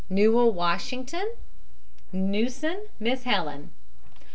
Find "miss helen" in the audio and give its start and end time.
2.99-3.69